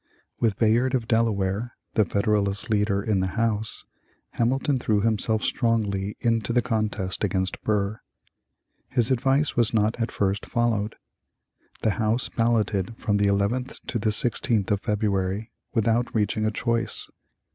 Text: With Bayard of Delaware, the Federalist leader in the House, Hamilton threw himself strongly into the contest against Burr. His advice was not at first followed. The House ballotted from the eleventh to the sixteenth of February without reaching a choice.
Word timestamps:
With 0.39 0.57
Bayard 0.57 0.95
of 0.95 1.07
Delaware, 1.07 1.75
the 1.93 2.05
Federalist 2.05 2.71
leader 2.71 3.03
in 3.03 3.19
the 3.19 3.37
House, 3.39 3.85
Hamilton 4.31 4.77
threw 4.77 5.01
himself 5.01 5.43
strongly 5.43 6.17
into 6.21 6.51
the 6.51 6.63
contest 6.63 7.23
against 7.23 7.61
Burr. 7.61 8.01
His 8.89 9.11
advice 9.11 9.55
was 9.55 9.75
not 9.75 9.99
at 10.01 10.11
first 10.11 10.47
followed. 10.47 10.95
The 11.83 11.99
House 12.01 12.29
ballotted 12.29 12.97
from 12.97 13.17
the 13.17 13.27
eleventh 13.27 13.77
to 13.85 13.99
the 13.99 14.11
sixteenth 14.11 14.71
of 14.71 14.81
February 14.81 15.51
without 15.75 16.15
reaching 16.15 16.47
a 16.47 16.51
choice. 16.51 17.07